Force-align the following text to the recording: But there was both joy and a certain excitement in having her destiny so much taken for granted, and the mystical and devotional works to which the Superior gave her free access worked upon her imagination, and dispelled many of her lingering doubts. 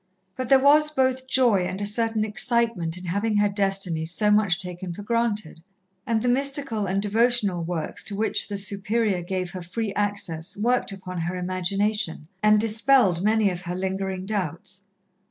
But 0.35 0.49
there 0.49 0.57
was 0.57 0.89
both 0.89 1.27
joy 1.27 1.57
and 1.57 1.79
a 1.79 1.85
certain 1.85 2.25
excitement 2.25 2.97
in 2.97 3.05
having 3.05 3.37
her 3.37 3.47
destiny 3.47 4.03
so 4.07 4.31
much 4.31 4.59
taken 4.59 4.93
for 4.93 5.03
granted, 5.03 5.61
and 6.07 6.23
the 6.23 6.27
mystical 6.27 6.87
and 6.87 6.99
devotional 6.99 7.63
works 7.63 8.03
to 8.05 8.15
which 8.15 8.47
the 8.47 8.57
Superior 8.57 9.21
gave 9.21 9.51
her 9.51 9.61
free 9.61 9.93
access 9.93 10.57
worked 10.57 10.91
upon 10.91 11.19
her 11.21 11.35
imagination, 11.35 12.27
and 12.41 12.59
dispelled 12.59 13.21
many 13.23 13.51
of 13.51 13.61
her 13.61 13.75
lingering 13.75 14.25
doubts. 14.25 14.85